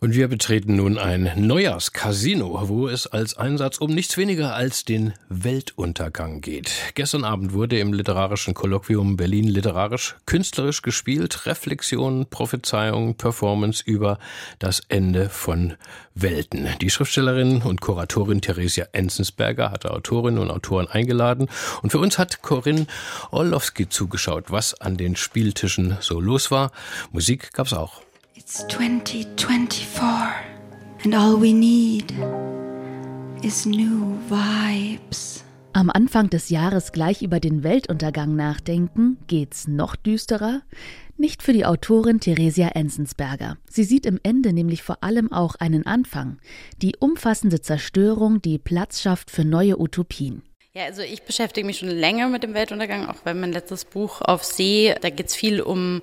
und 0.00 0.14
wir 0.14 0.28
betreten 0.28 0.76
nun 0.76 0.96
ein 0.96 1.30
Neujahrscasino, 1.36 2.68
wo 2.68 2.88
es 2.88 3.06
als 3.06 3.36
Einsatz 3.36 3.78
um 3.78 3.90
nichts 3.90 4.16
weniger 4.16 4.54
als 4.54 4.86
den 4.86 5.12
Weltuntergang 5.28 6.40
geht. 6.40 6.70
Gestern 6.94 7.24
Abend 7.24 7.52
wurde 7.52 7.78
im 7.78 7.92
literarischen 7.92 8.54
Kolloquium 8.54 9.18
Berlin 9.18 9.46
literarisch 9.46 10.16
künstlerisch 10.24 10.80
gespielt, 10.80 11.44
Reflexion, 11.44 12.26
Prophezeiung, 12.30 13.14
Performance 13.14 13.82
über 13.84 14.18
das 14.58 14.80
Ende 14.88 15.28
von 15.28 15.74
Welten. 16.14 16.68
Die 16.80 16.88
Schriftstellerin 16.88 17.60
und 17.60 17.82
Kuratorin 17.82 18.40
Theresia 18.40 18.86
Enzensberger 18.92 19.70
hatte 19.70 19.90
Autorinnen 19.90 20.40
und 20.40 20.50
Autoren 20.50 20.88
eingeladen 20.88 21.48
und 21.82 21.90
für 21.90 21.98
uns 21.98 22.18
hat 22.18 22.40
Corinne 22.40 22.86
Orlowski 23.30 23.88
zugeschaut, 23.88 24.50
was 24.50 24.80
an 24.80 24.96
den 24.96 25.14
Spieltischen 25.14 25.98
so 26.00 26.20
los 26.20 26.50
war. 26.50 26.72
Musik 27.12 27.52
gab's 27.52 27.74
auch. 27.74 28.02
It's 28.40 28.66
2024 28.68 30.00
and 31.04 31.14
all 31.14 31.38
we 31.38 31.52
need 31.52 32.10
is 33.42 33.66
new 33.66 34.16
vibes. 34.30 35.44
Am 35.74 35.90
Anfang 35.90 36.30
des 36.30 36.48
Jahres 36.48 36.92
gleich 36.92 37.20
über 37.20 37.38
den 37.38 37.62
Weltuntergang 37.62 38.34
nachdenken, 38.36 39.18
geht's 39.26 39.68
noch 39.68 39.94
düsterer? 39.94 40.62
Nicht 41.18 41.42
für 41.42 41.52
die 41.52 41.66
Autorin 41.66 42.18
Theresia 42.18 42.68
Enzensberger. 42.68 43.58
Sie 43.68 43.84
sieht 43.84 44.06
im 44.06 44.18
Ende 44.22 44.54
nämlich 44.54 44.82
vor 44.82 45.04
allem 45.04 45.30
auch 45.30 45.56
einen 45.56 45.84
Anfang, 45.84 46.38
die 46.80 46.96
umfassende 46.98 47.60
Zerstörung, 47.60 48.40
die 48.40 48.56
Platz 48.56 49.02
schafft 49.02 49.30
für 49.30 49.44
neue 49.44 49.78
Utopien. 49.78 50.40
Ja, 50.72 50.84
also 50.84 51.02
ich 51.02 51.24
beschäftige 51.24 51.66
mich 51.66 51.78
schon 51.78 51.88
länger 51.88 52.28
mit 52.28 52.44
dem 52.44 52.54
Weltuntergang, 52.54 53.08
auch 53.08 53.16
bei 53.24 53.34
meinem 53.34 53.52
letztes 53.52 53.84
Buch 53.84 54.20
auf 54.22 54.44
See. 54.44 54.94
Da 55.00 55.10
geht 55.10 55.26
es 55.26 55.34
viel 55.34 55.60
um 55.60 56.00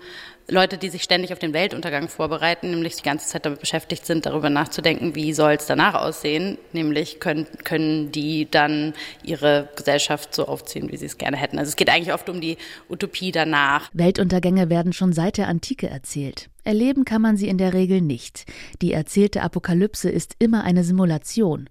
Leute, 0.49 0.77
die 0.77 0.89
sich 0.89 1.03
ständig 1.03 1.31
auf 1.31 1.39
den 1.39 1.53
Weltuntergang 1.53 2.09
vorbereiten, 2.09 2.72
nämlich 2.72 2.97
die 2.97 3.03
ganze 3.03 3.27
Zeit 3.27 3.45
damit 3.45 3.61
beschäftigt 3.61 4.05
sind, 4.05 4.25
darüber 4.25 4.50
nachzudenken, 4.50 5.16
wie 5.16 5.31
soll 5.31 5.53
es 5.53 5.67
danach 5.67 5.94
aussehen. 5.94 6.58
Nämlich 6.73 7.22
können, 7.22 7.47
können 7.64 8.11
die 8.11 8.52
dann 8.52 8.94
ihre 9.23 9.69
Gesellschaft 9.77 10.36
so 10.36 10.50
aufziehen, 10.50 10.92
wie 10.92 10.97
sie 10.97 11.05
es 11.05 11.17
gerne 11.17 11.38
hätten. 11.38 11.59
Also 11.59 11.70
es 11.70 11.77
geht 11.77 11.89
eigentlich 11.89 12.14
oft 12.14 12.27
um 12.27 12.42
die 12.42 12.58
Utopie 12.89 13.31
danach. 13.31 13.89
Weltuntergänge 13.94 14.70
werden 14.70 14.92
schon 14.92 15.14
seit 15.14 15.38
der 15.38 15.47
Antike 15.47 15.89
erzählt. 15.89 16.49
Erleben 16.66 17.05
kann 17.05 17.22
man 17.22 17.38
sie 17.38 17.47
in 17.47 17.58
der 17.58 17.73
Regel 17.73 18.02
nicht. 18.02 18.44
Die 18.81 18.92
erzählte 18.92 19.44
Apokalypse 19.44 20.09
ist 20.09 20.36
immer 20.39 20.66
eine 20.66 20.83
Simulation. 20.83 21.70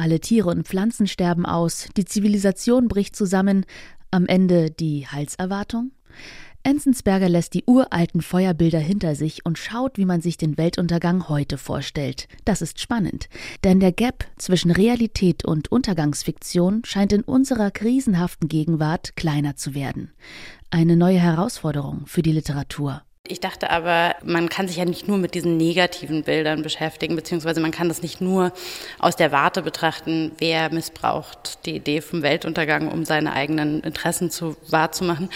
Alle 0.00 0.20
Tiere 0.20 0.48
und 0.48 0.66
Pflanzen 0.66 1.08
sterben 1.08 1.44
aus, 1.44 1.88
die 1.96 2.04
Zivilisation 2.04 2.86
bricht 2.86 3.16
zusammen, 3.16 3.66
am 4.12 4.26
Ende 4.26 4.70
die 4.70 5.08
Heilserwartung? 5.08 5.90
Enzensberger 6.62 7.28
lässt 7.28 7.54
die 7.54 7.64
uralten 7.66 8.22
Feuerbilder 8.22 8.78
hinter 8.78 9.16
sich 9.16 9.44
und 9.44 9.58
schaut, 9.58 9.98
wie 9.98 10.04
man 10.04 10.20
sich 10.20 10.36
den 10.36 10.56
Weltuntergang 10.56 11.28
heute 11.28 11.58
vorstellt. 11.58 12.28
Das 12.44 12.62
ist 12.62 12.78
spannend, 12.78 13.28
denn 13.64 13.80
der 13.80 13.90
Gap 13.90 14.24
zwischen 14.36 14.70
Realität 14.70 15.44
und 15.44 15.72
Untergangsfiktion 15.72 16.82
scheint 16.84 17.12
in 17.12 17.22
unserer 17.22 17.72
krisenhaften 17.72 18.48
Gegenwart 18.48 19.16
kleiner 19.16 19.56
zu 19.56 19.74
werden. 19.74 20.12
Eine 20.70 20.96
neue 20.96 21.18
Herausforderung 21.18 22.06
für 22.06 22.22
die 22.22 22.32
Literatur. 22.32 23.02
Ich 23.30 23.40
dachte 23.40 23.70
aber, 23.70 24.14
man 24.24 24.48
kann 24.48 24.68
sich 24.68 24.78
ja 24.78 24.86
nicht 24.86 25.06
nur 25.06 25.18
mit 25.18 25.34
diesen 25.34 25.58
negativen 25.58 26.22
Bildern 26.22 26.62
beschäftigen, 26.62 27.14
beziehungsweise 27.14 27.60
man 27.60 27.70
kann 27.70 27.88
das 27.88 28.00
nicht 28.00 28.20
nur 28.20 28.52
aus 28.98 29.16
der 29.16 29.32
Warte 29.32 29.62
betrachten, 29.62 30.32
wer 30.38 30.72
missbraucht 30.72 31.64
die 31.66 31.76
Idee 31.76 32.00
vom 32.00 32.22
Weltuntergang, 32.22 32.88
um 32.90 33.04
seine 33.04 33.34
eigenen 33.34 33.80
Interessen 33.80 34.30
zu 34.30 34.56
wahrzumachen. 34.70 35.28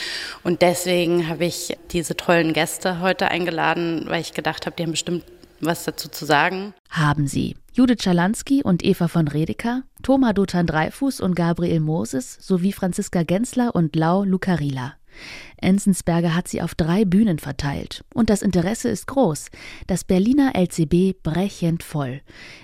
Und 0.43 0.63
deswegen 0.63 1.29
habe 1.29 1.45
ich 1.45 1.77
diese 1.91 2.17
tollen 2.17 2.55
Gäste 2.55 3.01
heute 3.01 3.29
eingeladen, 3.29 4.05
weil 4.09 4.23
ich 4.23 4.33
gedacht 4.33 4.65
habe, 4.65 4.75
die 4.77 4.85
haben 4.85 4.93
bestimmt 4.93 5.25
was 5.61 5.85
dazu 5.85 6.09
zu 6.09 6.25
sagen. 6.25 6.75
Haben 6.91 7.27
sie. 7.27 7.57
Judith 7.75 8.03
Schalansky 8.03 8.63
und 8.63 8.85
Eva 8.85 9.09
von 9.09 9.29
Redeker, 9.29 9.83
Thomas 10.03 10.35
Dothan 10.35 10.67
Dreifuß 10.67 11.21
und 11.21 11.35
Gabriel 11.35 11.81
Moses 11.81 12.37
sowie 12.41 12.73
Franziska 12.73 13.23
Gensler 13.23 13.75
und 13.75 13.97
Lau 13.97 14.25
Lucarila. 14.25 14.95
Enzensberger 15.57 16.35
hat 16.35 16.49
sie 16.49 16.63
auf 16.63 16.75
drei 16.75 17.05
Bühnen 17.05 17.39
verteilt. 17.39 18.05
Und 18.15 18.31
das 18.31 18.43
Interesse 18.43 18.89
ist 18.89 19.07
groß. 19.07 19.47
Das 19.87 20.05
Berliner 20.05 20.55
LCB 20.55 21.23
brechend 21.23 21.83
voll. 21.83 22.21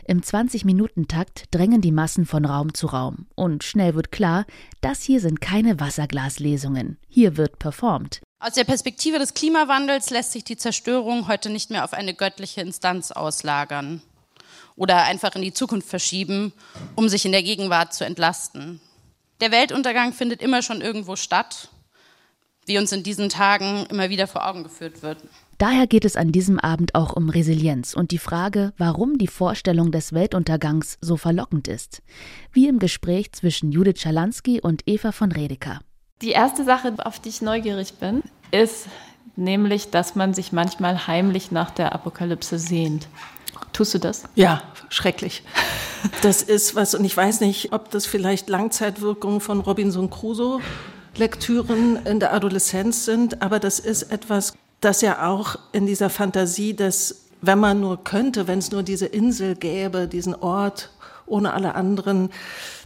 Im 0.06 0.20
20-Minuten-Takt 0.20 1.44
drängen 1.50 1.81
die 1.81 1.92
Massen 1.92 2.26
von 2.26 2.44
Raum 2.44 2.75
zu 2.75 2.87
Raum. 2.88 3.26
Und 3.34 3.64
schnell 3.64 3.94
wird 3.94 4.12
klar, 4.12 4.47
das 4.81 5.03
hier 5.03 5.20
sind 5.20 5.41
keine 5.41 5.81
Wasserglaslesungen. 5.81 6.98
Hier 7.08 7.37
wird 7.37 7.58
performt. 7.58 8.20
Aus 8.41 8.54
der 8.54 8.64
Perspektive 8.64 9.19
des 9.19 9.34
Klimawandels 9.34 10.10
lässt 10.10 10.32
sich 10.32 10.44
die 10.44 10.56
Zerstörung 10.56 11.26
heute 11.26 11.50
nicht 11.50 11.70
mehr 11.70 11.84
auf 11.84 11.92
eine 11.92 12.14
göttliche 12.14 12.60
Instanz 12.60 13.10
auslagern 13.10 14.00
oder 14.76 15.03
einfach 15.03 15.34
in 15.34 15.42
die 15.42 15.53
Zukunft 15.53 15.88
verschieben, 15.88 16.53
um 16.94 17.08
sich 17.08 17.25
in 17.25 17.32
der 17.32 17.42
Gegenwart 17.42 17.92
zu 17.92 18.04
entlasten. 18.04 18.81
Der 19.41 19.50
Weltuntergang 19.50 20.12
findet 20.12 20.41
immer 20.41 20.62
schon 20.62 20.81
irgendwo 20.81 21.16
statt 21.16 21.69
wie 22.68 22.78
uns 22.78 22.92
in 22.92 23.02
diesen 23.02 23.28
Tagen 23.28 23.86
immer 23.90 24.10
wieder 24.10 24.26
vor 24.26 24.46
Augen 24.46 24.62
geführt 24.62 25.02
wird. 25.02 25.18
Daher 25.58 25.88
geht 25.88 26.04
es 26.04 26.14
an 26.14 26.30
diesem 26.30 26.60
Abend 26.60 26.94
auch 26.94 27.14
um 27.14 27.30
Resilienz 27.30 27.94
und 27.94 28.12
die 28.12 28.18
Frage, 28.18 28.72
warum 28.78 29.18
die 29.18 29.26
Vorstellung 29.26 29.90
des 29.90 30.12
Weltuntergangs 30.12 30.98
so 31.00 31.16
verlockend 31.16 31.66
ist. 31.66 32.02
Wie 32.52 32.68
im 32.68 32.78
Gespräch 32.78 33.32
zwischen 33.32 33.72
Judith 33.72 34.00
Schalansky 34.00 34.60
und 34.60 34.82
Eva 34.86 35.10
von 35.10 35.32
Redeker. 35.32 35.80
Die 36.22 36.30
erste 36.30 36.64
Sache, 36.64 36.94
auf 36.98 37.18
die 37.18 37.30
ich 37.30 37.42
neugierig 37.42 37.94
bin, 37.94 38.22
ist 38.52 38.86
nämlich, 39.34 39.90
dass 39.90 40.14
man 40.14 40.32
sich 40.32 40.52
manchmal 40.52 41.08
heimlich 41.08 41.50
nach 41.50 41.70
der 41.70 41.92
Apokalypse 41.92 42.58
sehnt. 42.58 43.08
Tust 43.72 43.94
du 43.94 43.98
das? 43.98 44.24
Ja, 44.34 44.62
schrecklich. 44.88 45.42
Das 46.22 46.42
ist 46.42 46.76
was, 46.76 46.94
und 46.94 47.04
ich 47.04 47.16
weiß 47.16 47.40
nicht, 47.40 47.72
ob 47.72 47.90
das 47.90 48.06
vielleicht 48.06 48.48
Langzeitwirkungen 48.48 49.40
von 49.40 49.60
Robinson 49.60 50.10
Crusoe 50.10 50.60
Lektüren 51.18 52.04
in 52.06 52.20
der 52.20 52.32
Adoleszenz 52.32 53.04
sind, 53.04 53.42
aber 53.42 53.58
das 53.58 53.78
ist 53.78 54.04
etwas, 54.04 54.54
das 54.80 55.00
ja 55.00 55.28
auch 55.28 55.58
in 55.72 55.86
dieser 55.86 56.10
Fantasie 56.10 56.74
des, 56.74 57.26
wenn 57.42 57.58
man 57.58 57.80
nur 57.80 58.02
könnte, 58.04 58.46
wenn 58.46 58.60
es 58.60 58.70
nur 58.70 58.82
diese 58.82 59.06
Insel 59.06 59.54
gäbe, 59.54 60.06
diesen 60.06 60.34
Ort 60.34 60.90
ohne 61.26 61.52
alle 61.52 61.74
anderen, 61.74 62.30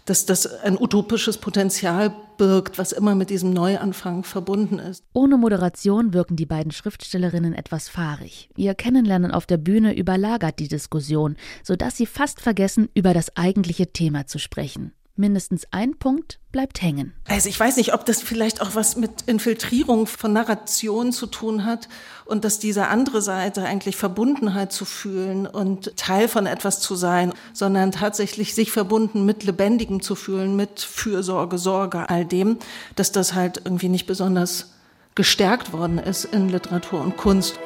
dass 0.05 0.27
das 0.27 0.47
ein 0.63 0.77
utopisches 0.77 1.39
Potenzial 1.39 2.13
birgt, 2.37 2.77
was 2.77 2.91
immer 2.91 3.15
mit 3.15 3.31
diesem 3.31 3.53
Neuanfang 3.53 4.25
verbunden 4.25 4.81
ist. 4.81 5.05
Ohne 5.13 5.37
Moderation 5.37 6.13
wirken 6.13 6.35
die 6.35 6.47
beiden 6.47 6.73
Schriftstellerinnen 6.73 7.55
etwas 7.55 7.89
fahrig. 7.89 8.49
Ihr 8.57 8.75
Kennenlernen 8.75 9.31
auf 9.31 9.47
der 9.47 9.59
Bühne 9.59 9.97
überlagert 9.97 10.59
die 10.59 10.69
Diskussion, 10.69 11.37
sodass 11.63 11.97
sie 11.97 12.07
fast 12.07 12.41
vergessen, 12.41 12.89
über 12.95 13.15
das 13.15 13.37
eigentliche 13.37 13.93
Thema 13.93 14.27
zu 14.27 14.39
sprechen. 14.39 14.93
Mindestens 15.15 15.67
ein 15.73 15.99
Punkt 15.99 16.39
bleibt 16.53 16.81
hängen. 16.81 17.13
Also 17.29 17.51
ich 17.51 17.61
weiß 17.61 17.77
nicht, 17.77 17.93
ob 17.93 18.07
das 18.07 18.23
vielleicht 18.23 18.63
auch 18.63 18.75
was 18.75 18.97
mit 18.97 19.23
Infiltrierung 19.27 20.07
von 20.07 20.33
Narration 20.33 21.13
zu 21.13 21.27
tun 21.27 21.67
hat 21.67 21.89
und 22.25 22.45
dass 22.45 22.59
diese 22.59 22.89
andere 22.89 23.21
Seite 23.21 23.63
eigentlich 23.65 23.97
Verbundenheit 23.97 24.73
zu 24.73 24.87
fühlen 24.87 25.47
und 25.47 25.95
Teil 25.97 26.29
von 26.29 26.47
etwas 26.47 26.81
zu 26.81 26.95
sein, 26.95 27.35
sondern 27.53 27.93
tatsächlich 27.93 28.55
sich 28.55 28.73
verbunden 28.73 29.27
mit 29.27 29.45
Lebendigem 29.45 30.01
zu 30.01 30.15
fühlen, 30.15 30.57
mit 30.57 30.81
Fürsorge, 30.81 31.59
Sorge, 31.59 32.09
all 32.09 32.25
dem, 32.25 32.59
dass 32.97 33.13
das 33.13 33.35
halt 33.35 33.61
irgendwie 33.65 33.91
nicht 33.91 34.07
besonders 34.07 34.73
gestärkt 35.15 35.75
worden 35.75 35.99
ist 35.99 36.25
in 36.25 36.49
Literatur 36.49 37.03
und 37.03 37.19
Kunst. 37.19 37.59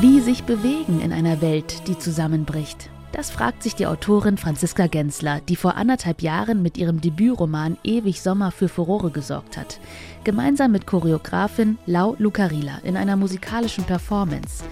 Wie 0.00 0.20
sich 0.20 0.44
bewegen 0.44 1.00
in 1.00 1.12
einer 1.12 1.40
Welt, 1.40 1.88
die 1.88 1.98
zusammenbricht. 1.98 2.91
Das 3.12 3.30
fragt 3.30 3.62
sich 3.62 3.74
die 3.74 3.86
Autorin 3.86 4.38
Franziska 4.38 4.86
Gensler, 4.86 5.40
die 5.46 5.56
vor 5.56 5.76
anderthalb 5.76 6.22
Jahren 6.22 6.62
mit 6.62 6.78
ihrem 6.78 7.02
Debütroman 7.02 7.76
Ewig 7.84 8.22
Sommer 8.22 8.50
für 8.50 8.68
Furore 8.68 9.10
gesorgt 9.10 9.58
hat. 9.58 9.80
Gemeinsam 10.24 10.72
mit 10.72 10.86
Choreografin 10.86 11.76
Lau 11.84 12.16
Lucarila 12.18 12.78
in 12.84 12.96
einer 12.96 13.16
musikalischen 13.16 13.84
Performance. 13.84 14.64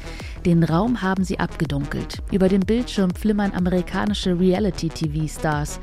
Den 0.47 0.65
Raum 0.65 1.03
haben 1.03 1.23
sie 1.23 1.39
abgedunkelt. 1.39 2.23
Über 2.33 2.49
dem 2.49 2.61
Bildschirm 2.61 3.11
flimmern 3.15 3.53
amerikanische 3.53 4.39
Reality-TV-Stars. 4.41 5.79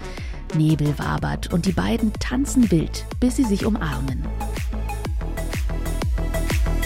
Nebel 0.56 0.98
wabert 0.98 1.54
und 1.54 1.68
die 1.68 1.74
beiden 1.74 2.12
tanzen 2.14 2.72
wild, 2.72 3.06
bis 3.20 3.36
sie 3.36 3.44
sich 3.44 3.68
umarmen. 3.68 4.26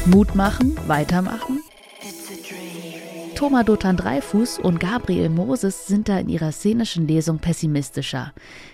Mut 0.07 0.35
machen, 0.35 0.75
weitermachen? 0.88 1.59
Thomas 3.41 3.65
Dothan 3.65 3.97
Dreifuß 3.97 4.59
und 4.59 4.79
Gabriel 4.79 5.27
Moses 5.27 5.88
sind 5.88 6.07
da 6.07 6.19
in 6.19 6.29
ihrer 6.29 6.51
szenischen 6.51 7.07
Lesung 7.07 7.39
pessimistischer. 7.39 8.33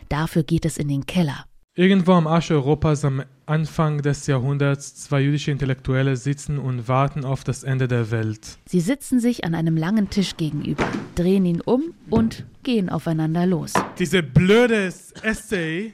Dafür 0.10 0.44
geht 0.44 0.66
es 0.66 0.78
in 0.78 0.90
den 0.90 1.06
Keller. 1.06 1.46
Irgendwo 1.76 2.12
am 2.12 2.28
Arsch 2.28 2.52
Europas 2.52 3.06
am 3.06 3.24
Anfang 3.46 4.02
des 4.02 4.28
Jahrhunderts 4.28 4.94
zwei 4.96 5.22
jüdische 5.22 5.52
Intellektuelle 5.52 6.18
sitzen 6.18 6.60
und 6.60 6.90
warten 6.90 7.24
auf 7.24 7.46
das 7.46 7.64
Ende 7.64 7.88
der 7.88 8.12
Welt. 8.12 8.58
Sie 8.66 8.82
sitzen 8.82 9.22
sich 9.22 9.46
an 9.46 9.56
einem 9.56 9.78
langen 9.78 10.10
Tisch 10.10 10.36
gegenüber, 10.36 10.86
drehen 11.16 11.46
ihn 11.46 11.62
um 11.62 11.94
und 12.10 12.44
gehen 12.64 12.90
aufeinander 12.90 13.46
los. 13.46 13.72
Diese 13.98 14.22
blödes 14.22 15.14
Essay 15.24 15.94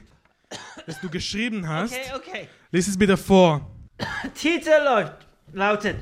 das 0.84 1.00
du 1.00 1.08
geschrieben 1.08 1.68
hast. 1.68 1.94
Okay, 1.94 2.16
okay. 2.16 2.48
Lies 2.72 2.88
es 2.88 2.98
bitte 2.98 3.16
vor. 3.16 3.70
Titel 4.34 4.70
lautet 5.52 5.94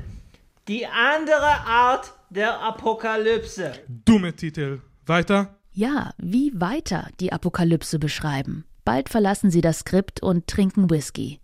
Die 0.68 0.86
andere 0.86 1.66
Art 1.66 2.14
der 2.32 2.61
Apokalypse. 2.61 3.73
Dumme 3.88 4.34
Titel. 4.34 4.81
Weiter. 5.05 5.58
Ja, 5.73 6.12
wie 6.19 6.52
weiter 6.55 7.08
die 7.20 7.32
Apokalypse 7.32 7.99
beschreiben. 7.99 8.64
Bald 8.84 9.11
verlassen 9.11 9.50
sie 9.50 9.61
das 9.61 9.81
Skript 9.81 10.23
und 10.23 10.49
trinken 10.49 10.90
Whisky. 10.90 11.40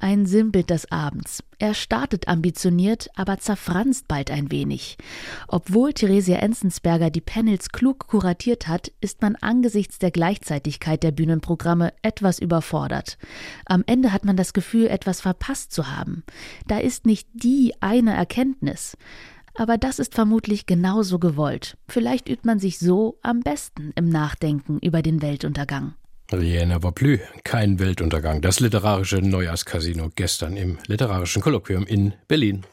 Ein 0.00 0.26
Sinnbild 0.26 0.70
des 0.70 0.90
Abends. 0.90 1.42
Er 1.58 1.74
startet 1.74 2.28
ambitioniert, 2.28 3.08
aber 3.14 3.38
zerfranst 3.38 4.08
bald 4.08 4.30
ein 4.30 4.50
wenig. 4.50 4.96
Obwohl 5.48 5.92
Theresia 5.92 6.38
Enzensberger 6.38 7.10
die 7.10 7.20
Panels 7.20 7.70
klug 7.70 8.06
kuratiert 8.06 8.68
hat, 8.68 8.92
ist 9.00 9.20
man 9.20 9.36
angesichts 9.36 9.98
der 9.98 10.12
Gleichzeitigkeit 10.12 11.02
der 11.02 11.10
Bühnenprogramme 11.10 11.92
etwas 12.02 12.38
überfordert. 12.38 13.18
Am 13.66 13.82
Ende 13.86 14.12
hat 14.12 14.24
man 14.24 14.36
das 14.36 14.52
Gefühl, 14.52 14.86
etwas 14.86 15.20
verpasst 15.20 15.72
zu 15.72 15.88
haben. 15.88 16.22
Da 16.68 16.78
ist 16.78 17.04
nicht 17.04 17.28
die 17.34 17.74
eine 17.80 18.14
Erkenntnis. 18.14 18.96
Aber 19.58 19.76
das 19.76 19.98
ist 19.98 20.14
vermutlich 20.14 20.66
genauso 20.66 21.18
gewollt. 21.18 21.76
Vielleicht 21.88 22.28
übt 22.28 22.42
man 22.44 22.60
sich 22.60 22.78
so 22.78 23.18
am 23.22 23.40
besten 23.40 23.90
im 23.96 24.08
Nachdenken 24.08 24.78
über 24.78 25.02
den 25.02 25.20
Weltuntergang. 25.20 25.94
Rien 26.30 26.70
n'avoir 26.70 26.92
plus, 26.92 27.18
kein 27.42 27.80
Weltuntergang. 27.80 28.40
Das 28.40 28.60
literarische 28.60 29.16
Neujahrscasino 29.16 30.10
gestern 30.14 30.56
im 30.56 30.78
literarischen 30.86 31.42
Kolloquium 31.42 31.86
in 31.86 32.14
Berlin. 32.28 32.64